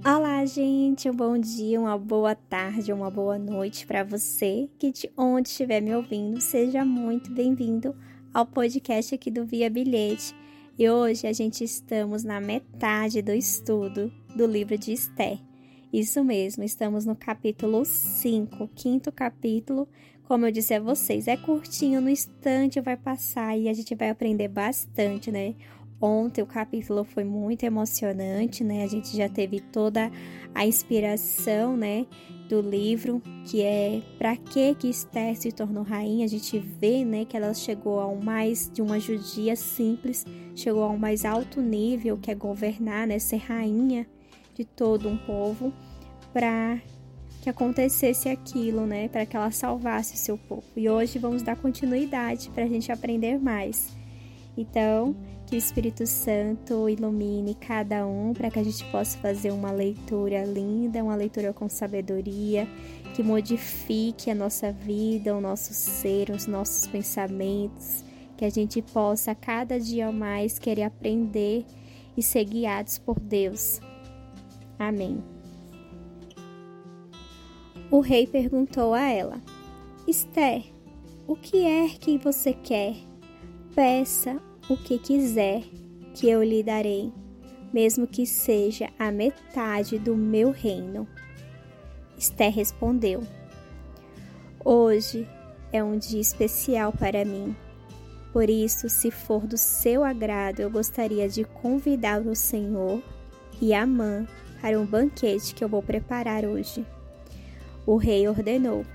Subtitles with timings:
[0.00, 5.10] Olá, gente, um bom dia, uma boa tarde, uma boa noite para você que de
[5.16, 7.94] onde estiver me ouvindo, seja muito bem-vindo
[8.32, 10.34] ao podcast aqui do Via Bilhete.
[10.76, 15.38] E hoje a gente estamos na metade do estudo do livro de Esther.
[15.92, 19.86] Isso mesmo, estamos no capítulo 5, quinto capítulo.
[20.24, 24.08] Como eu disse a vocês, é curtinho, no instante vai passar e a gente vai
[24.08, 25.54] aprender bastante, né?
[26.04, 28.82] Ontem o capítulo foi muito emocionante, né?
[28.82, 30.10] A gente já teve toda
[30.52, 32.04] a inspiração, né,
[32.48, 36.24] do livro, que é para que que Esther se tornou rainha.
[36.24, 40.26] A gente vê, né, que ela chegou ao mais de uma judia simples,
[40.56, 44.04] chegou ao mais alto nível, que é governar, né, ser rainha
[44.56, 45.72] de todo um povo,
[46.32, 46.80] para
[47.42, 50.64] que acontecesse aquilo, né, para que ela salvasse o seu povo.
[50.76, 53.96] E hoje vamos dar continuidade para a gente aprender mais.
[54.56, 55.16] Então,
[55.52, 60.46] que o Espírito Santo ilumine cada um para que a gente possa fazer uma leitura
[60.46, 62.66] linda, uma leitura com sabedoria,
[63.14, 68.02] que modifique a nossa vida, o nosso ser, os nossos pensamentos,
[68.34, 71.66] que a gente possa cada dia mais querer aprender
[72.16, 73.78] e ser guiados por Deus.
[74.78, 75.22] Amém.
[77.90, 79.38] O rei perguntou a ela:
[80.08, 80.64] Esther,
[81.26, 82.96] o que é que você quer?
[83.74, 85.62] Peça o que quiser,
[86.14, 87.12] que eu lhe darei,
[87.72, 91.06] mesmo que seja a metade do meu reino.
[92.16, 93.22] Esther respondeu:
[94.64, 95.26] Hoje
[95.72, 97.56] é um dia especial para mim.
[98.32, 103.02] Por isso, se for do seu agrado, eu gostaria de convidar o Senhor
[103.60, 104.26] e Amã
[104.60, 106.86] para um banquete que eu vou preparar hoje.
[107.84, 108.86] O rei ordenou: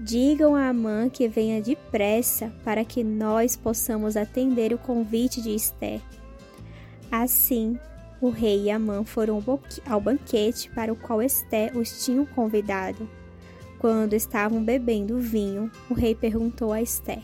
[0.00, 6.00] Digam a Amã que venha depressa para que nós possamos atender o convite de Esther.
[7.10, 7.76] Assim,
[8.20, 9.42] o rei e Amã foram
[9.84, 13.10] ao banquete para o qual Esther os tinha convidado.
[13.80, 17.22] Quando estavam bebendo vinho, o rei perguntou a Esther: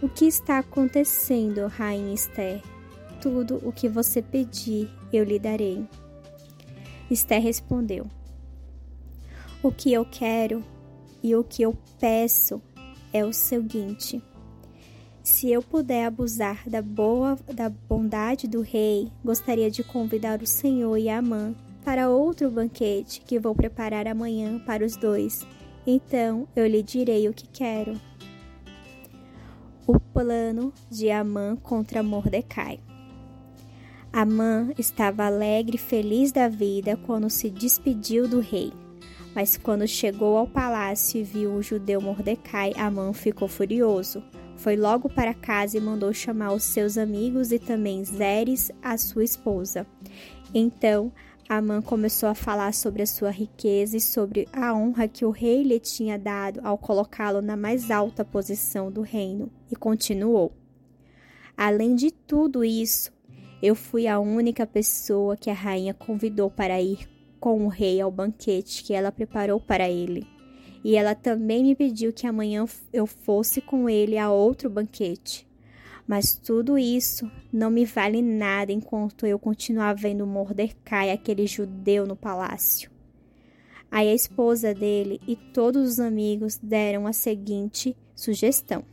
[0.00, 2.62] O que está acontecendo, rainha Esther?
[3.20, 5.84] Tudo o que você pedir, eu lhe darei.
[7.10, 8.06] Esther respondeu:
[9.62, 10.64] O que eu quero
[11.22, 12.60] e o que eu peço
[13.12, 14.22] é o seguinte:
[15.22, 20.96] se eu puder abusar da boa da bondade do rei, gostaria de convidar o Senhor
[20.96, 21.54] e Amã
[21.84, 25.46] para outro banquete que vou preparar amanhã para os dois.
[25.86, 28.00] Então eu lhe direi o que quero.
[29.86, 32.80] O plano de Amã contra Mordecai.
[34.12, 38.72] Amã estava alegre e feliz da vida quando se despediu do rei.
[39.34, 44.22] Mas quando chegou ao palácio e viu o judeu Mordecai, Amã ficou furioso.
[44.56, 49.24] Foi logo para casa e mandou chamar os seus amigos e também Zeres, a sua
[49.24, 49.86] esposa.
[50.52, 51.12] Então,
[51.48, 55.62] Amã começou a falar sobre a sua riqueza e sobre a honra que o rei
[55.62, 60.52] lhe tinha dado ao colocá-lo na mais alta posição do reino, e continuou:
[61.56, 63.12] Além de tudo isso,
[63.62, 67.08] eu fui a única pessoa que a rainha convidou para ir
[67.40, 70.26] com o rei ao banquete que ela preparou para ele.
[70.84, 75.48] E ela também me pediu que amanhã eu fosse com ele a outro banquete.
[76.06, 82.16] Mas tudo isso não me vale nada enquanto eu continuar vendo Mordecai, aquele judeu, no
[82.16, 82.90] palácio.
[83.90, 88.84] Aí a esposa dele e todos os amigos deram a seguinte sugestão: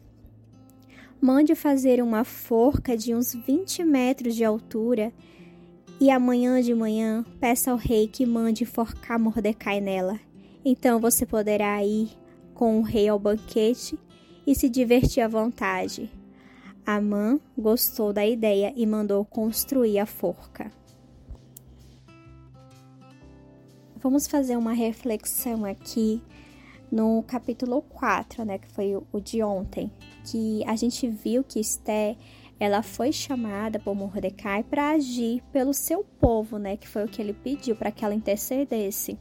[1.21, 5.13] Mande fazer uma forca de uns 20 metros de altura
[5.99, 10.19] e amanhã de manhã peça ao rei que mande enforcar Mordecai nela.
[10.63, 12.09] Então você poderá ir
[12.53, 13.97] com o rei ao banquete
[14.45, 16.11] e se divertir à vontade.
[16.85, 20.71] Amã gostou da ideia e mandou construir a forca.
[23.95, 26.21] Vamos fazer uma reflexão aqui
[26.91, 29.91] no capítulo 4, né, que foi o de ontem,
[30.23, 32.15] que a gente viu que Esté
[32.59, 36.75] ela foi chamada por Mordecai para agir pelo seu povo, né?
[36.77, 39.17] Que foi o que ele pediu para que ela intercedesse.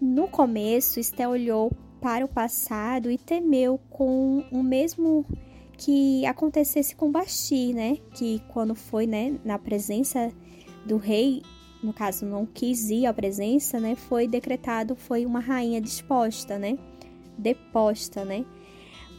[0.00, 5.26] No começo, Esté olhou para o passado e temeu com o mesmo
[5.76, 7.96] que acontecesse com Basti, né?
[8.14, 10.32] Que quando foi, né, na presença
[10.86, 11.42] do rei,
[11.82, 13.94] no caso não quis ir à presença, né?
[13.94, 16.78] Foi decretado, foi uma rainha disposta, né?
[17.36, 18.44] Deposta, né?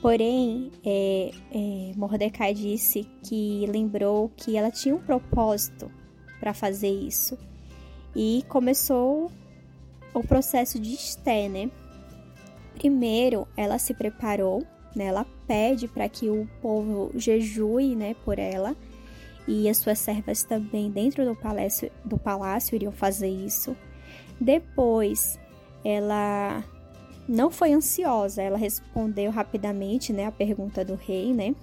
[0.02, 5.92] Porém, é, é, Mordecai disse que lembrou que ela tinha um propósito
[6.40, 7.38] para fazer isso.
[8.16, 9.30] E começou
[10.14, 11.70] o processo de Esté, né?
[12.76, 14.64] Primeiro, ela se preparou,
[14.96, 15.06] né?
[15.06, 18.76] Ela pede para que o povo jejue, né, por ela.
[19.48, 23.76] e as suas servas também dentro do palácio, do palácio iriam fazer isso.
[24.40, 25.40] Depois,
[25.84, 26.64] ela
[27.30, 31.56] não foi ansiosa, ela respondeu rapidamente, né, a pergunta do rei, né?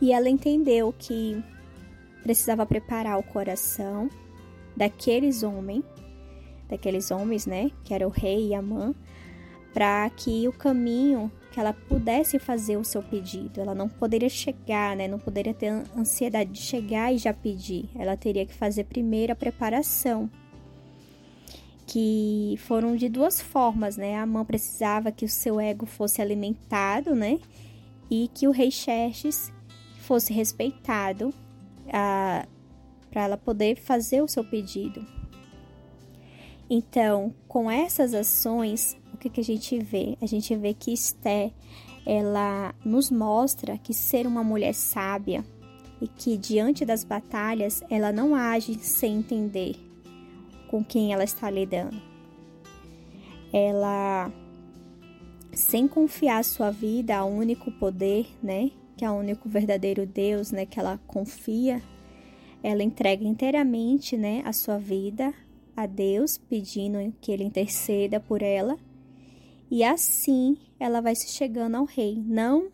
[0.00, 1.42] E ela entendeu que
[2.22, 4.08] precisava preparar o coração
[4.76, 5.84] daqueles homens,
[6.68, 8.94] daqueles homens, né, que era o rei e a mãe,
[9.74, 13.60] para que o caminho que ela pudesse fazer o seu pedido.
[13.60, 15.08] Ela não poderia chegar, né?
[15.08, 17.88] Não poderia ter ansiedade de chegar e já pedir.
[17.96, 20.30] Ela teria que fazer primeiro a preparação.
[21.90, 24.18] Que foram de duas formas, né?
[24.18, 27.40] A mãe precisava que o seu ego fosse alimentado, né?
[28.10, 29.50] E que o rei Xerxes
[30.00, 31.32] fosse respeitado
[33.10, 35.04] para ela poder fazer o seu pedido.
[36.68, 40.18] Então, com essas ações, o que, que a gente vê?
[40.20, 41.50] A gente vê que Esté,
[42.04, 45.42] ela nos mostra que ser uma mulher sábia
[46.02, 49.87] e que diante das batalhas ela não age sem entender
[50.68, 52.00] com quem ela está lidando.
[53.52, 54.30] Ela,
[55.52, 60.66] sem confiar sua vida ao único poder, né, que é o único verdadeiro Deus, né,
[60.66, 61.82] que ela confia,
[62.62, 65.32] ela entrega inteiramente, né, a sua vida
[65.76, 68.76] a Deus, pedindo que ele interceda por ela.
[69.70, 72.70] E assim ela vai se chegando ao rei, não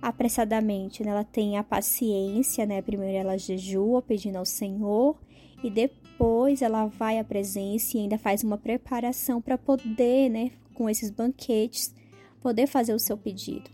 [0.00, 1.10] apressadamente, né?
[1.10, 2.80] Ela tem a paciência, né?
[2.80, 5.16] Primeiro ela jejua pedindo ao Senhor
[5.62, 5.70] e
[6.16, 11.10] depois ela vai à presença e ainda faz uma preparação para poder, né, com esses
[11.10, 11.94] banquetes,
[12.40, 13.70] poder fazer o seu pedido.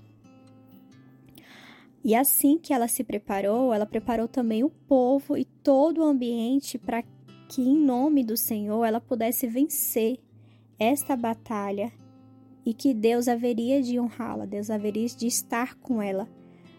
[2.04, 6.78] E assim que ela se preparou, ela preparou também o povo e todo o ambiente
[6.78, 7.04] para
[7.48, 10.18] que, em nome do Senhor, ela pudesse vencer
[10.80, 11.92] esta batalha
[12.66, 16.28] e que Deus haveria de honrá-la, Deus haveria de estar com ela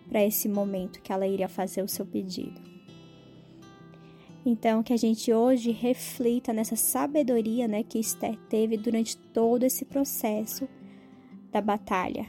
[0.10, 2.73] para esse momento que ela iria fazer o seu pedido.
[4.46, 9.86] Então, que a gente hoje reflita nessa sabedoria né, que Esther teve durante todo esse
[9.86, 10.68] processo
[11.50, 12.28] da batalha.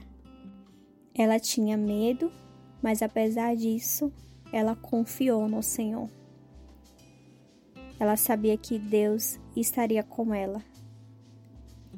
[1.13, 2.33] Ela tinha medo,
[2.81, 4.13] mas apesar disso,
[4.53, 6.09] ela confiou no Senhor.
[7.99, 10.63] Ela sabia que Deus estaria com ela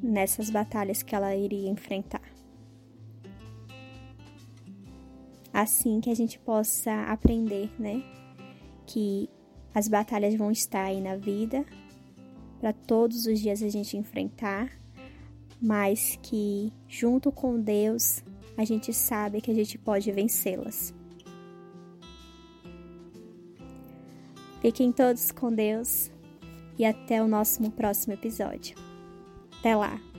[0.03, 2.23] nessas batalhas que ela iria enfrentar.
[5.53, 8.03] Assim que a gente possa aprender, né?
[8.87, 9.29] Que
[9.77, 11.63] as batalhas vão estar aí na vida
[12.59, 14.73] para todos os dias a gente enfrentar,
[15.61, 18.25] mas que junto com Deus
[18.57, 20.95] a gente sabe que a gente pode vencê-las.
[24.63, 26.11] Fiquem todos com Deus
[26.79, 28.79] e até o nosso próximo episódio.
[29.59, 30.16] Até lá!